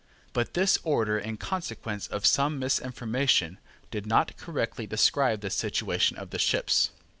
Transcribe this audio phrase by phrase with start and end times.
[0.33, 3.59] But this order, in consequence of some misinformation,
[3.91, 6.89] did not correctly describe the situation of the ships.